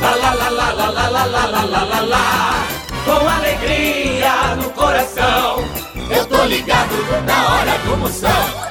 [0.00, 2.66] Lá, lá, lá, lá, lá, lá, lá, lá, lá, lá, lá, lá.
[3.04, 5.64] Com alegria no coração.
[6.10, 6.94] Eu tô ligado
[7.26, 8.68] na hora do Moção.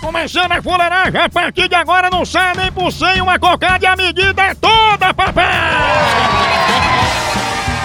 [0.00, 3.86] Começando a fuleiragem, a partir de agora não sai nem por cem uma cocada e
[3.86, 5.44] a medida é toda, papai!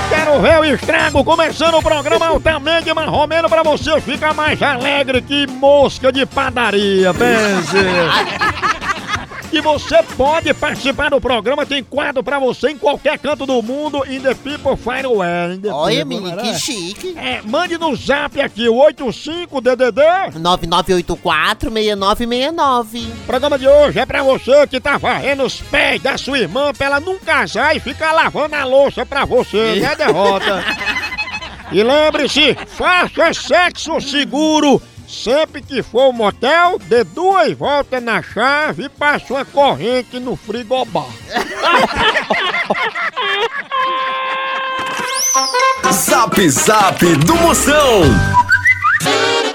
[0.10, 5.48] Quero ver o estrago começando o programa altamente marromeno pra você ficar mais alegre que
[5.48, 7.78] mosca de padaria, pense!
[9.52, 14.04] E você pode participar do programa, tem quadro pra você em qualquer canto do mundo,
[14.06, 14.78] in the people
[15.54, 17.18] in the Olha, people, menino, que chique.
[17.18, 20.34] É, mande no zap aqui, o 85DDD.
[20.36, 23.08] 9984-6969.
[23.08, 26.74] O programa de hoje é pra você que tá varrendo os pés da sua irmã
[26.74, 30.62] pra ela não casar e ficar lavando a louça pra você, né, derrota?
[31.70, 34.82] E lembre-se, faça sexo seguro.
[35.08, 40.36] Sempre que for ao motel, dê duas voltas na chave e passe uma corrente no
[40.36, 41.08] frigobar.
[45.94, 48.02] Zap Zap do Moção.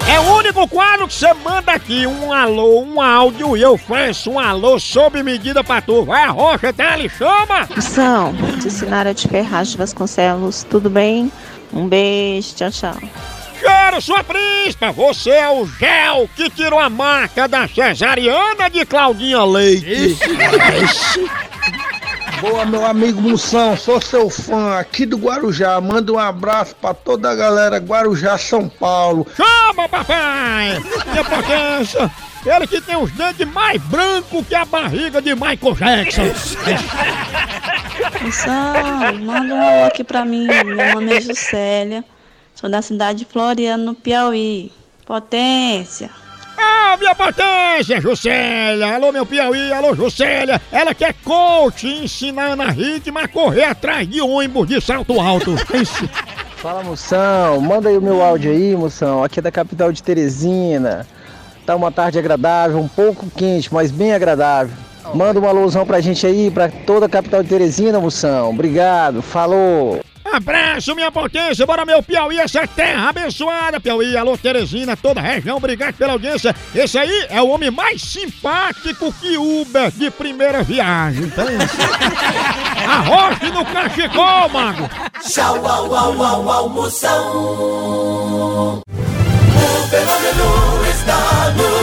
[0.09, 4.31] É o único quadro que você manda aqui um alô, um áudio e eu faço
[4.31, 6.03] um alô sob medida pra tu.
[6.03, 6.97] Vai a rocha, tá?
[6.97, 7.67] Ele chama!
[7.75, 11.31] Moção, de Sinara de Ferraz de Vasconcelos, tudo bem?
[11.71, 12.97] Um beijo, tchau, tchau.
[13.63, 14.91] Quero sua príncipa!
[14.91, 20.17] Você é o gel que tirou a marca da cesariana de Claudinha Leite.
[22.41, 25.79] Boa, meu amigo Moção, sou seu fã aqui do Guarujá.
[25.79, 29.25] Manda um abraço pra toda a galera Guarujá, São Paulo.
[29.33, 30.77] Chama, papai!
[31.09, 32.11] Minha potência!
[32.45, 36.23] Ele que tem os dentes mais brancos que a barriga de Michael Jackson.
[38.21, 40.47] Moção, manda um alô aqui pra mim.
[40.47, 42.03] Meu nome é Juscelia,
[42.63, 44.71] sou da cidade de Floriano, no Piauí.
[45.05, 46.09] Potência.
[46.57, 48.95] Ah, minha potência, Juscelia!
[48.95, 50.61] Alô, meu Piauí, alô, Juscelia!
[50.71, 54.79] Ela que é coach e ensina a Ana Ritma a correr atrás de ônibus de
[54.79, 55.53] salto alto.
[56.55, 59.21] Fala moção, manda aí o meu áudio aí, moção.
[59.25, 61.05] Aqui é da capital de Teresina.
[61.65, 64.73] Tá uma tarde agradável, um pouco quente, mas bem agradável.
[65.13, 68.51] Manda uma alusão pra gente aí, pra toda a capital de Teresina, moção.
[68.51, 70.02] Obrigado, falou!
[70.33, 75.57] Abraço, minha potência, bora meu Piauí, essa terra abençoada, Piauí, alô Teresina, toda a região,
[75.57, 76.55] obrigado pela audiência.
[76.73, 81.77] Esse aí é o homem mais simpático que Uber de primeira viagem, pensa.
[82.89, 84.89] Arroche no cachecol, mago.
[85.21, 87.13] Tchau, au, au, au, au, Moção.
[88.75, 88.83] O
[89.87, 91.82] fenômeno está no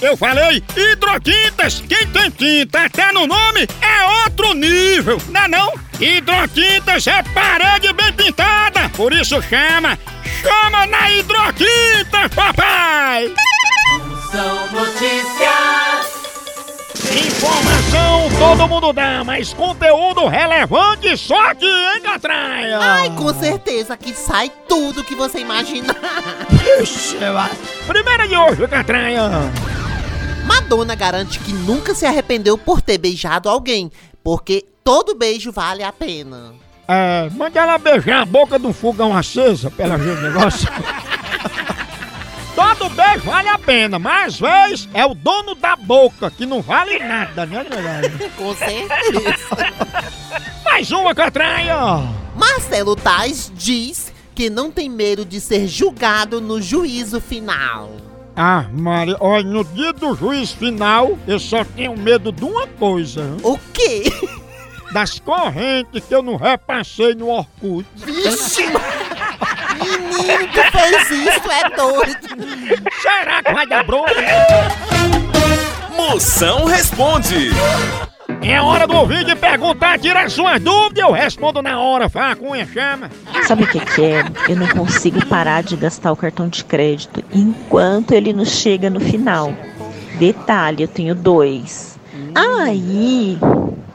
[0.00, 1.82] Eu falei hidrotintas.
[1.88, 5.72] Quem tem tinta até no nome é outro nível, não é não?
[6.00, 9.98] Hidrotintas é parede bem pintada, por isso chama.
[10.40, 13.34] Chama na hidrotinta, papai!
[14.30, 16.18] São notícias.
[17.10, 22.78] Informação todo mundo dá, mas conteúdo relevante só aqui, hein, Catraia?
[22.78, 25.96] Ai, com certeza que sai tudo que você imaginar.
[27.86, 29.22] Primeira de hoje, Catraia.
[30.48, 33.92] Madonna garante que nunca se arrependeu por ter beijado alguém,
[34.24, 36.54] porque todo beijo vale a pena.
[36.88, 40.66] É, manda ela beijar a boca de um fogão acesa pela gente negócio.
[42.56, 46.60] Todo beijo vale a pena, mas às vezes é o dono da boca que não
[46.60, 48.10] vale nada, né, galera?
[48.36, 49.56] Com certeza.
[50.64, 51.76] Mais uma, Catraia.
[52.34, 57.90] Marcelo Tais diz porque não tem medo de ser julgado no juízo final.
[58.40, 63.36] Ah, Maria, olha, no dia do juiz final, eu só tenho medo de uma coisa.
[63.42, 64.04] O quê?
[64.92, 67.84] Das correntes que eu não repassei no Orkut.
[67.96, 68.62] Vixe!
[69.74, 72.88] Menino que fez isso é doido.
[73.02, 74.14] Será que vai dar bronca?
[75.96, 77.50] Moção responde.
[78.40, 83.10] É hora do ouvinte perguntar, tirar suas dúvidas, eu respondo na hora, Facunha, chama.
[83.46, 84.24] Sabe o que, que é?
[84.48, 89.00] Eu não consigo parar de gastar o cartão de crédito enquanto ele não chega no
[89.00, 89.52] final.
[90.18, 91.98] Detalhe, eu tenho dois.
[92.34, 93.38] Aí,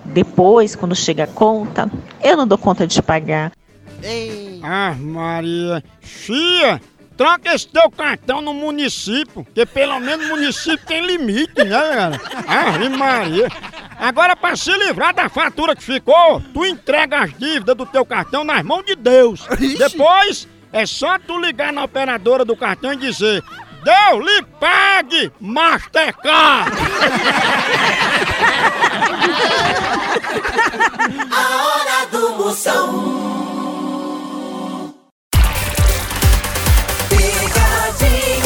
[0.06, 1.90] depois, quando chega a conta,
[2.22, 3.52] eu não dou conta de pagar.
[4.02, 5.84] Ei, Ah, Maria.
[6.02, 6.82] Fia,
[7.18, 12.22] troca esse teu cartão no município, que pelo menos o município tem limite, né, galera?
[12.48, 13.48] Ah, Maria.
[14.00, 18.44] Agora, pra se livrar da fatura que ficou, tu entrega as dívidas do teu cartão
[18.44, 19.46] nas mãos de Deus.
[19.78, 23.44] Depois, é só tu ligar na operadora do cartão e dizer...
[23.84, 26.72] Deus lhe pague, Mastercard!
[31.32, 32.88] A hora do Moção.
[37.10, 38.43] Picadinha do Moção.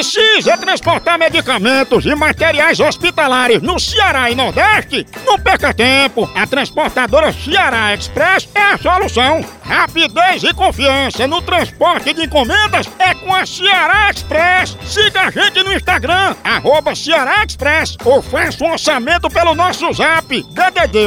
[0.00, 5.06] Precisa transportar medicamentos e materiais hospitalares no Ceará e Nordeste?
[5.26, 6.26] Não perca tempo!
[6.34, 9.44] A transportadora Ceará Express é a solução!
[9.62, 14.74] Rapidez e confiança no transporte de encomendas é com a Ceará Express!
[14.86, 20.28] Siga a gente no Instagram, arroba Ceará Express, ou faça um orçamento pelo nosso zap,
[20.28, 21.04] DDD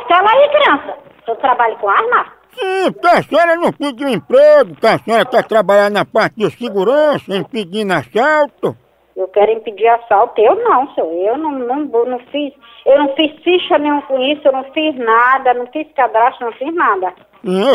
[0.08, 0.98] Fala aí, criança.
[1.28, 2.26] Eu trabalho com arma?
[2.58, 6.50] Sim, porque a senhora não pediu emprego, que a senhora quer trabalhar na parte de
[6.58, 8.76] segurança, impedindo assalto.
[9.20, 10.40] Eu quero impedir assalto.
[10.40, 11.12] Eu não, senhor.
[11.12, 12.54] Eu não, não, não fiz.
[12.86, 16.54] Eu não fiz ficha nenhum com isso, eu não fiz nada, não fiz cadastro, não
[16.54, 17.14] fiz nada.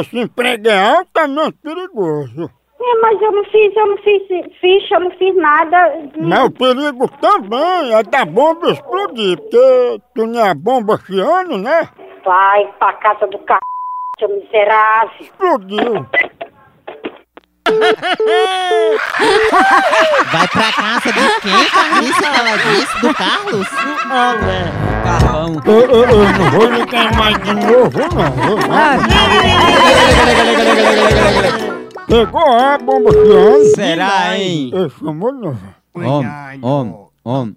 [0.01, 2.51] Esse emprego é altamente perigoso.
[2.81, 4.23] É, mas eu não fiz, eu não fiz
[4.61, 6.09] ficha, eu não fiz nada.
[6.19, 11.89] Mas o perigo também é da bomba explodir, porque tu não é bomba chiano, né?
[12.25, 13.59] Vai pra casa do c...
[14.19, 15.11] seu miserável.
[15.21, 16.07] Explodiu.
[20.33, 23.01] vai pra casa de quem, Carlinhos, que ela disse?
[23.01, 23.69] Do Carlos?
[25.05, 25.61] Carvão.
[25.65, 28.15] Eu, eu, eu não vou ligar mais de novo, não.
[32.07, 33.65] Pegou a bomba chiano.
[33.75, 34.71] Será, hein?
[34.73, 35.57] Eu chamo não.
[35.95, 36.31] Homem,
[36.63, 36.95] homem,
[37.25, 37.57] homem.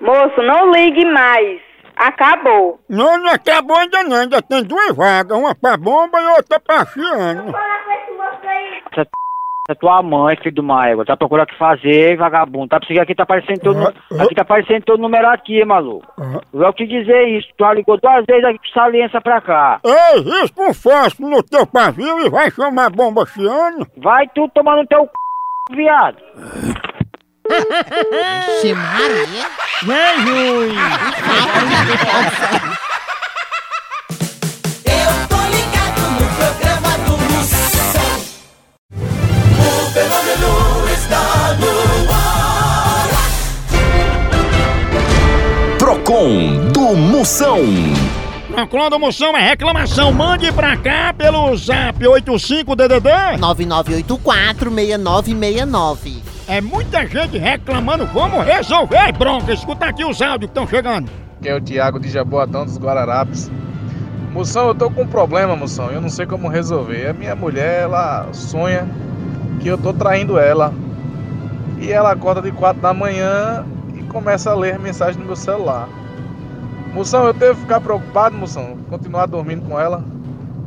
[0.00, 1.60] Moço, não ligue mais.
[1.96, 2.80] Acabou.
[2.88, 6.84] Não, não acabou ainda não, ainda tem duas vagas, uma pra bomba e outra pra
[6.86, 7.52] chiano.
[9.66, 11.06] É tua mãe, filho de uma égua.
[11.06, 12.68] Tá procurando o que fazer, vagabundo.
[12.68, 16.06] Tá precisando aqui, tá aparecendo teu, nu- aqui tá aparecendo teu número aqui, maluco.
[16.52, 17.48] Eu vou te dizer isso.
[17.56, 19.80] Tu já ligou duas vezes aqui com saliência pra cá.
[19.82, 23.86] Ei, risca um fósforo no teu pavio e vai chamar bomba chiano.
[23.96, 25.04] Vai tu tomar no teu
[25.70, 25.74] c...
[25.76, 26.18] viado.
[27.54, 29.46] Vixe, Maria.
[29.82, 30.74] Vem, ruim.
[34.84, 38.10] Eu tô ligado no programa do Moção.
[39.58, 39.60] O
[39.92, 40.52] fenômeno
[40.92, 41.22] está
[41.60, 41.72] no
[42.12, 43.08] ar.
[45.78, 46.26] Procon
[46.72, 47.60] do Moção.
[48.52, 53.38] Procon do Moção é reclamação, mande pra cá pelo zap 85DDD.
[53.40, 56.33] 9984-6969.
[56.46, 59.52] É muita gente reclamando, vamos resolver bronca.
[59.52, 61.10] Escuta aqui os áudios que estão chegando.
[61.40, 63.50] que é o Thiago de Jaboatão dos Guararapes.
[64.32, 65.90] Moção, eu tô com um problema, moção.
[65.90, 67.08] Eu não sei como resolver.
[67.08, 68.86] A minha mulher, ela sonha
[69.60, 70.72] que eu tô traindo ela.
[71.80, 75.88] E ela acorda de 4 da manhã e começa a ler mensagem no meu celular.
[76.92, 78.76] Moção, eu devo ficar preocupado, moção?
[78.88, 80.04] Continuar dormindo com ela?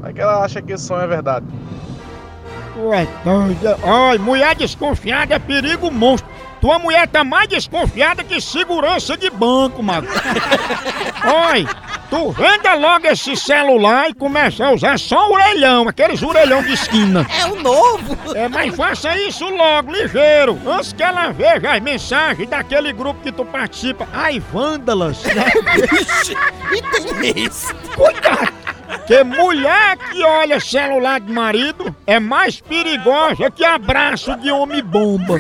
[0.02, 1.46] Vai que ela acha que esse sonho é verdade.
[2.78, 3.80] Tu é doida.
[3.82, 6.30] Olha, mulher desconfiada é perigo monstro.
[6.62, 10.08] Tu tua mulher tá mais desconfiada que segurança de banco, mano.
[11.52, 11.68] Oi,
[12.10, 16.74] tu venda logo esse celular e começa a usar só o orelhão, aqueles orelhão de
[16.74, 17.28] esquina.
[17.40, 18.18] É o novo.
[18.36, 23.32] É, mas faça isso logo, ligeiro, antes que ela veja as mensagens daquele grupo que
[23.32, 24.08] tu participa.
[24.12, 25.24] Ai, vândalas.
[25.34, 25.46] né?
[26.76, 27.74] E tem isso.
[27.96, 28.67] Cuidado!
[29.06, 35.40] Que mulher que olha celular de marido é mais perigosa que abraço de homem bomba.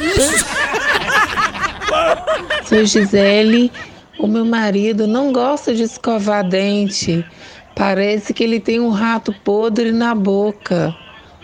[2.66, 3.72] Sou Gisele,
[4.20, 7.26] o meu marido não gosta de escovar dente.
[7.76, 10.96] Parece que ele tem um rato podre na boca.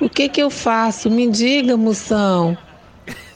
[0.01, 1.09] O que que eu faço?
[1.09, 2.57] Me diga, moção.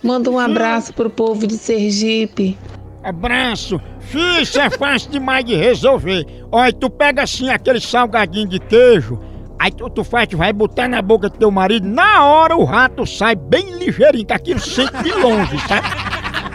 [0.03, 2.57] Manda um abraço pro povo de Sergipe.
[3.03, 3.79] Abraço!
[4.13, 6.25] Isso é fácil demais de resolver.
[6.51, 9.19] Olha, tu pega assim aquele salgadinho de queijo,
[9.59, 12.63] aí tu, tu faz, tu vai botar na boca do teu marido, na hora o
[12.63, 15.81] rato sai bem ligeirinho, que aquilo sente de longe, tá?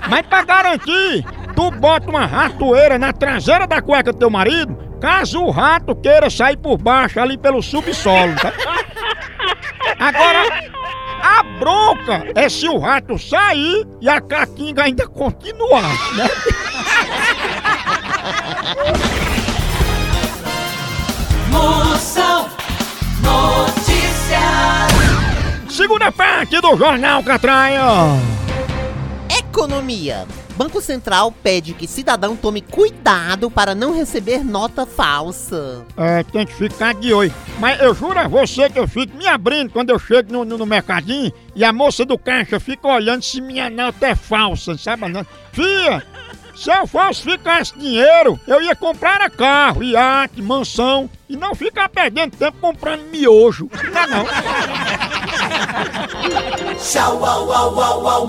[0.08, 5.40] Mas pra garantir, tu bota uma ratoeira na traseira da cueca do teu marido, caso
[5.42, 8.52] o rato queira sair por baixo ali pelo subsolo, tá?
[9.98, 10.70] Agora,
[11.22, 15.82] a bronca é se o rato sair e a caquinga ainda continuar,
[16.16, 16.28] né?
[21.50, 22.48] Moção
[23.22, 24.42] Notícias.
[25.68, 27.82] Segunda parte do Jornal Catraia.
[29.38, 30.26] Economia.
[30.56, 35.84] Banco Central pede que cidadão tome cuidado para não receber nota falsa.
[35.96, 37.34] É, tem que ficar de olho.
[37.58, 40.58] Mas eu juro a você que eu fico me abrindo quando eu chego no, no,
[40.58, 45.08] no mercadinho e a moça do caixa fica olhando se minha nota é falsa, sabe?
[45.08, 45.26] Não?
[45.52, 46.02] Fia,
[46.62, 52.56] se eu falsificasse dinheiro, eu ia comprar carro, iate, mansão e não ficar perdendo tempo
[52.60, 53.68] comprando miojo.
[53.92, 54.24] Não não.
[56.78, 58.28] Tchau, au, au, au, au,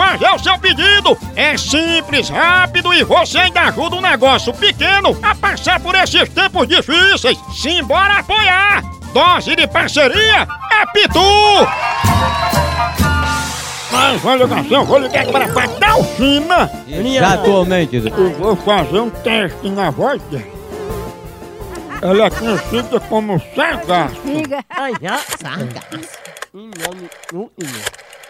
[0.01, 1.17] fazer o seu pedido.
[1.35, 6.67] É simples, rápido e você ainda ajuda um negócio pequeno a passar por esses tempos
[6.67, 7.37] difíceis.
[7.53, 8.81] Simbora apoiar!
[9.13, 11.19] Dose de parceria é Pitu!
[13.91, 16.71] Mas olha, ligação, vou ligar agora pra Dalfina.
[16.87, 17.97] Exatamente.
[17.97, 20.61] Eu vou fazer um teste na voz dela.
[22.01, 24.15] Ela é conhecida como Sargaço.
[25.39, 26.21] Sargaço.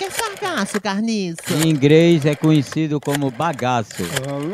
[0.02, 1.54] Que é sargaço, carniça?
[1.54, 4.02] Em inglês é conhecido como bagaço.
[4.26, 4.50] Não.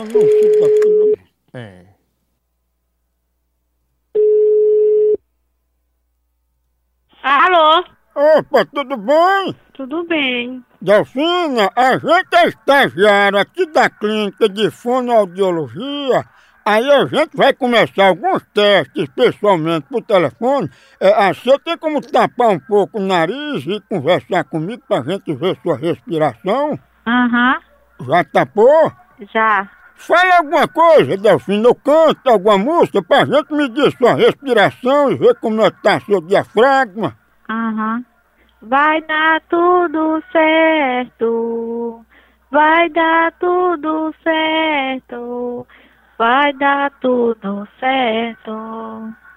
[7.23, 7.85] Alô?
[8.13, 9.55] Opa, tudo bem?
[9.71, 10.61] Tudo bem.
[10.81, 16.25] Delfina, a gente é estagiário aqui da clínica de fonoaudiologia.
[16.69, 20.69] Aí a gente vai começar alguns testes pessoalmente por telefone.
[20.99, 25.33] É, ah, você tem como tapar um pouco o nariz e conversar comigo pra gente
[25.33, 26.77] ver sua respiração?
[27.07, 27.55] Aham,
[28.05, 28.91] Já tapou?
[29.33, 29.69] já.
[29.95, 35.35] Fala alguma coisa, Delfina, ou canta alguma música pra gente medir sua respiração e ver
[35.39, 37.15] como é que tá seu diafragma.
[37.49, 38.03] Aham.
[38.61, 42.05] Vai dar tudo certo.
[42.51, 45.65] Vai dar tudo certo.
[46.17, 48.51] Vai dar tudo certo.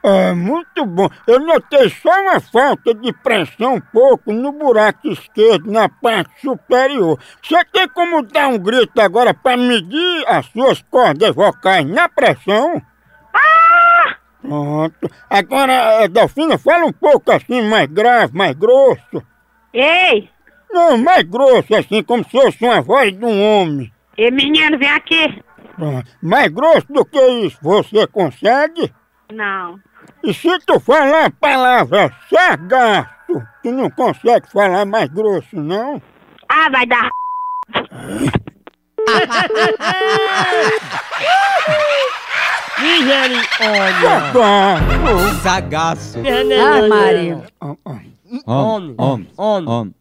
[0.03, 1.09] É, muito bom.
[1.27, 7.19] Eu notei só uma falta de pressão um pouco no buraco esquerdo, na parte superior.
[7.43, 12.81] Você tem como dar um grito agora para medir as suas cordas vocais na pressão?
[14.41, 15.11] Pronto.
[15.29, 15.73] Agora,
[16.03, 19.23] eh, Delfina, fala um pouco assim, mais grave, mais grosso.
[19.73, 20.31] Ei!
[20.73, 23.93] Não, mais grosso, assim, como se fosse uma voz de um homem.
[24.17, 25.43] Ei, menino, vem aqui.
[25.81, 26.11] Pronto.
[26.21, 28.93] Mais grosso do que isso, você consegue?
[29.33, 29.81] Não.
[30.23, 33.09] E se tu falar a palavra sargaço,
[33.63, 36.03] tu não consegue falar mais grosso, não?
[36.51, 37.09] Ah, vai dar.
[45.43, 46.19] Sargaço!
[46.19, 46.19] Zagaço.
[46.19, 47.43] Ah, Maria.
[48.47, 49.69] Homem, homem, homem.
[49.69, 50.00] Alô?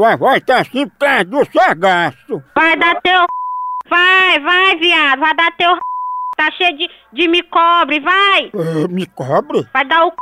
[0.00, 2.42] Tua voz tá assim por causa do sargaço.
[2.54, 3.26] Vai dar teu.
[3.86, 5.20] Vai, vai, viado.
[5.20, 5.76] Vai dar teu.
[6.38, 8.50] tá cheio de, de me cobre, vai!
[8.54, 9.68] É, me cobre?
[9.74, 10.16] Vai dar o c...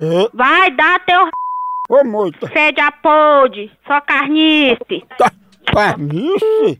[0.00, 0.30] É.
[0.32, 1.28] Vai dar teu
[1.90, 2.46] Ô, moita.
[2.46, 5.04] fede a podre, só carnice.
[5.18, 5.32] Tá.
[5.72, 6.78] Carnice?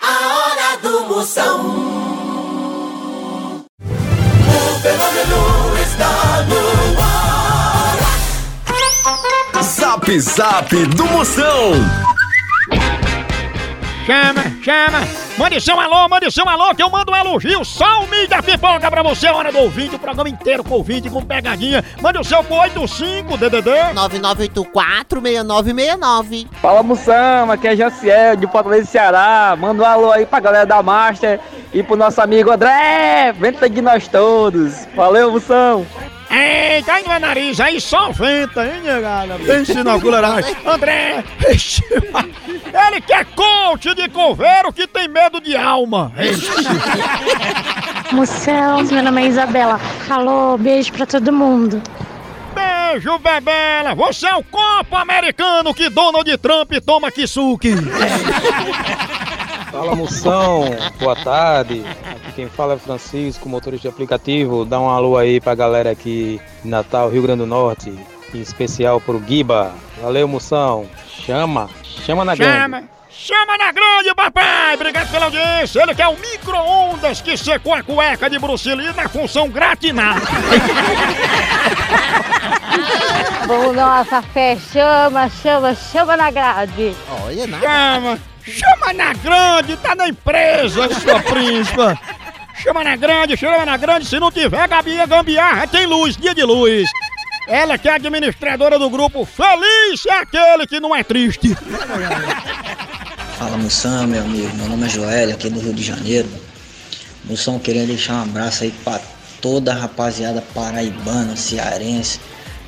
[0.00, 1.60] A hora do Moção.
[3.80, 5.59] O fenômeno
[6.00, 6.56] está no
[9.58, 9.62] ar.
[9.62, 11.72] Zap Zap do Moção.
[14.06, 15.00] Chama, chama.
[15.38, 17.64] Mande seu alô, mande seu alô, que eu mando um elogio.
[17.64, 21.22] Só o mídia pipoca pra você, hora do ouvinte, o programa inteiro com ouvinte, com
[21.22, 21.84] pegadinha.
[22.00, 26.46] Mande o seu com 85 DDD 9984-6969.
[26.60, 29.56] Fala moção, aqui é Jaciel de Fortaleza Ceará.
[29.58, 31.38] Manda um alô aí pra galera da Master
[31.72, 33.32] e pro nosso amigo André.
[33.38, 34.86] Venta de nós todos.
[34.96, 35.86] Valeu, moção.
[36.30, 39.36] Ei, cai no nariz, aí só venta, hein, negada?
[39.44, 40.54] Pense na fuleiragem.
[40.64, 46.12] André, ixi, ele que é coach de coveiro que tem medo de alma.
[46.16, 46.50] Ixi.
[48.12, 49.80] Moção, meu nome é Isabela.
[50.08, 51.82] Alô, beijo pra todo mundo.
[52.54, 53.94] Beijo, Bebela.
[53.94, 57.74] Você é o copo americano que Donald Trump toma kisuke.
[59.70, 60.64] Fala moção,
[60.98, 61.84] boa tarde.
[62.34, 64.64] Quem fala é Francisco, motorista de aplicativo.
[64.64, 67.92] Dá um alô aí pra galera aqui de Natal, Rio Grande do Norte.
[68.32, 69.74] Em especial pro Guiba.
[70.00, 70.86] Valeu, moção.
[71.06, 72.58] Chama, chama na grande.
[72.58, 74.74] Chama, chama na grande, papai.
[74.74, 75.82] Obrigado pela audiência.
[75.82, 80.16] Ele que é o micro-ondas que secou a cueca de Lee na função gratinar.
[83.46, 86.94] Bom, nossa fé, chama, chama, chama na grade.
[87.24, 91.98] Olha, Chama, chama na grande, tá na empresa, sua príncipa.
[92.62, 94.06] Chama na grande, chama na grande.
[94.06, 96.90] Se não tiver Gabi, gambiarra, tem luz, dia de luz.
[97.48, 101.56] Ela que é administradora do grupo Feliz é aquele que não é triste.
[103.38, 104.54] Fala Moção, meu amigo.
[104.56, 106.28] Meu nome é Joel, aqui do Rio de Janeiro.
[107.24, 109.00] Moção, queria deixar um abraço aí pra
[109.40, 112.20] toda a rapaziada paraibana, cearense,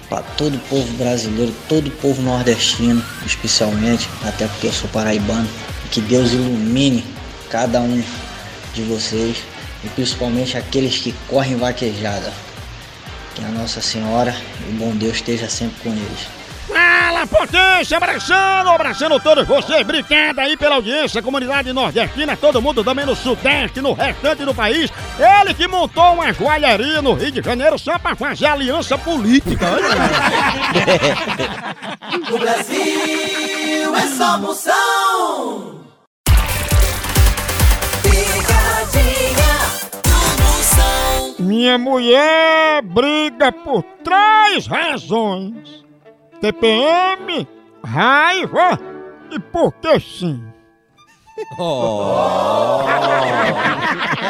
[0.09, 5.49] pra todo o povo brasileiro, todo o povo nordestino, especialmente, até porque eu sou paraibano.
[5.91, 7.05] Que Deus ilumine
[7.51, 8.03] cada um
[8.73, 9.52] de vocês
[9.85, 12.33] e principalmente aqueles que correm vaquejada.
[13.35, 14.35] Que a Nossa Senhora
[14.67, 16.43] e o bom Deus esteja sempre com eles.
[16.69, 19.81] Fala, potência, abraçando, abraçando todos vocês.
[19.81, 24.91] Obrigado aí pela audiência, comunidade nordestina, todo mundo também no Sudeste, no restante do país.
[25.19, 29.67] Ele que montou uma joalheria no Rio de Janeiro só pra fazer aliança política.
[32.31, 35.02] O Brasil é só Moção.
[41.43, 45.85] Minha mulher briga por três razões:
[46.41, 47.49] TPM,
[47.85, 48.79] raiva
[49.29, 50.52] e porque sim.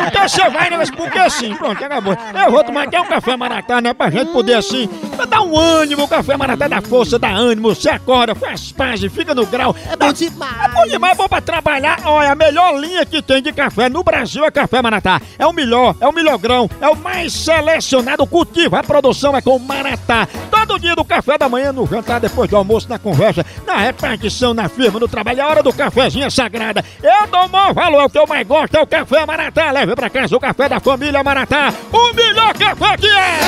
[0.07, 2.17] Então você vai nesse porque sim, pronto, acabou.
[2.45, 3.93] Eu vou tomar até um café maratá, né?
[3.95, 7.75] Pra gente poder assim, pra dar um ânimo, o café maratá dá força, dá ânimo,
[7.75, 9.75] você acorda, faz paz, fica no grau.
[9.91, 10.65] É bom demais.
[10.65, 11.99] É bom demais, bom pra trabalhar.
[12.05, 15.21] Olha, a melhor linha que tem de café no Brasil é café maratá.
[15.39, 18.77] É o melhor, é o melhor grão, é o mais selecionado cultivo.
[18.77, 20.27] A produção é com maratá.
[20.51, 24.55] Todo dia do café da manhã, no jantar, depois do almoço, na conversa, na repartição,
[24.55, 26.85] na firma, no trabalho, a hora do cafezinho é sagrada.
[27.03, 29.71] Eu dou o maior valor, o que eu mais gosto é o café maratá.
[29.73, 33.41] Leve pra casa o café da família Maratá, o melhor café que é!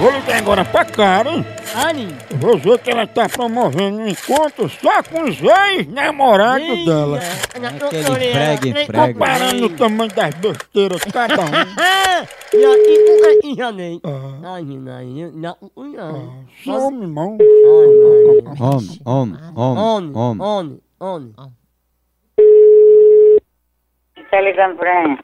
[0.00, 1.44] Vou ligar agora pra Karen.
[1.74, 2.14] Ani.
[2.36, 7.18] Vou ver que ela tá promovendo um encontro só com os ex-namorados dela.
[7.18, 8.92] Aquele fregue, fregue.
[8.92, 11.48] Comparando o tamanho das besteiras de cada um.
[13.42, 14.00] Enganei.
[14.04, 14.54] Ah.
[14.54, 16.44] Ai, não, não, não.
[16.64, 17.38] Some, irmão.
[18.60, 20.40] Homem, homem, homem, homem.
[20.40, 21.34] Homem, homem.
[24.30, 25.18] Tá ligando pra mim.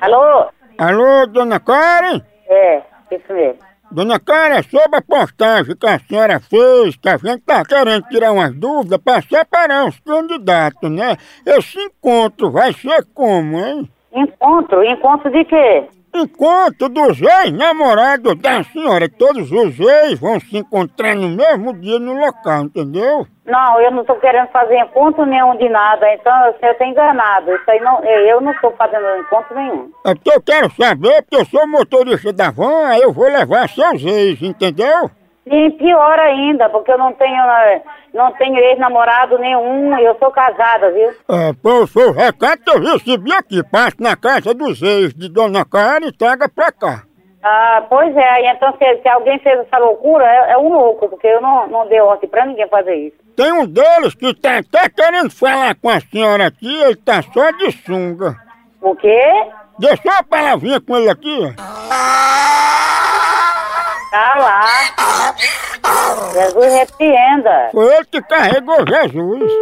[0.00, 0.48] Alô?
[0.78, 2.20] Alô, dona Karen?
[2.48, 3.58] É, isso mesmo.
[3.90, 8.06] Dona Karen, é sobre a postagem que a senhora fez, que a gente tá querendo
[8.08, 11.16] tirar umas dúvidas para separar os candidatos, né?
[11.46, 13.90] Esse encontro vai ser como, hein?
[14.12, 14.84] Encontro?
[14.84, 15.88] Encontro de quê?
[16.14, 19.08] Encontro dos ex-namorados da senhora.
[19.08, 23.26] Todos os ex vão se encontrar no mesmo dia no local, entendeu?
[23.44, 27.54] Não, eu não tô querendo fazer encontro nenhum de nada, então assim, eu tô enganado.
[27.54, 29.90] Isso aí não, eu não tô fazendo encontro nenhum.
[30.04, 33.68] É porque eu quero saber, porque eu sou motorista da van, aí eu vou levar
[33.68, 35.10] seus ex, entendeu?
[35.50, 37.82] E pior ainda, porque eu não tenho, eh,
[38.12, 41.08] não tenho ex-namorado nenhum, eu sou casada, viu?
[41.28, 43.62] É, pô, foi o recado que eu recebi aqui.
[43.62, 47.02] Passe na casa dos ex de Dona Karen e traga pra cá.
[47.42, 51.28] Ah, pois é, então se, se alguém fez essa loucura, é, é um louco, porque
[51.28, 53.16] eu não, não dei ordem pra ninguém fazer isso.
[53.36, 57.50] tem um deles que tá até querendo falar com a senhora aqui, ele tá só
[57.52, 58.36] de sunga.
[58.82, 59.22] O quê?
[59.78, 61.54] Deixa uma palavrinha com ele aqui.
[64.10, 65.34] Tá lá.
[66.32, 67.68] Jesus repreenda.
[67.72, 69.52] Foi ele que carregou Jesus.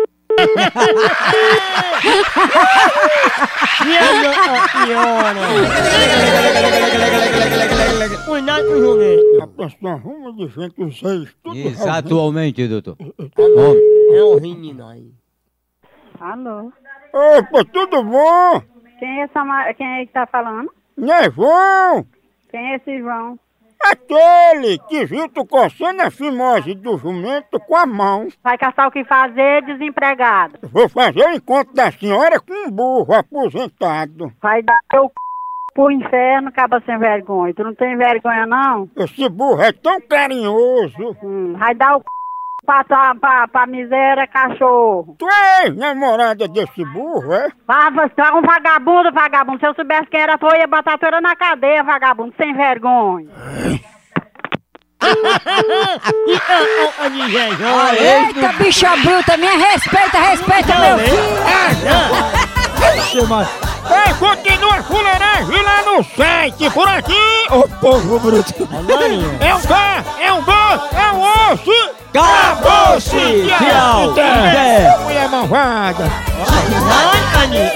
[8.25, 9.43] Cuidado com o joguete.
[9.43, 12.97] A pessoa arruma de gente os seis, tudo Exatamente, doutor.
[12.99, 15.11] É um menino aí.
[16.21, 16.73] Alô?
[17.13, 18.63] Opa, tudo bom?
[18.99, 20.71] Quem é, essa, ma- quem é que tá falando?
[20.97, 22.07] Não é João?
[22.51, 23.39] Quem é esse João?
[23.83, 28.29] Aquele que viu tu coçando a fimose do jumento com a mão.
[28.43, 30.59] Vai caçar o que fazer, desempregado.
[30.73, 34.33] Vou fazer o encontro da senhora com um burro aposentado.
[34.43, 35.13] Vai dar teu c...
[35.75, 37.55] pro inferno, acaba sem vergonha.
[37.55, 38.91] Tu não tem vergonha, não?
[38.97, 41.17] Esse burro é tão carinhoso.
[41.23, 42.05] Hum, vai dar o c...
[42.67, 45.17] pra, pra, pra, pra miséria, cachorro.
[45.19, 47.49] Tu é namorada desse burro, é?
[47.69, 49.61] Ah, você é um vagabundo, vagabundo.
[49.61, 53.29] Se eu soubesse quem era, tu ia botar tu era na cadeia, vagabundo, sem vergonha.
[57.99, 61.17] Eita, bicha bruta, me respeita, respeita meu filho.
[63.89, 68.69] É, continua a fuleiragem lá no site, por aqui, ô povo bruto.
[69.41, 71.96] É um K, é um B, é um osso.
[72.17, 73.47] Acabou-se!
[73.59, 74.15] Tchau.
[75.05, 76.11] Mulher malvada.
[76.49, 77.71] Ai, Ani,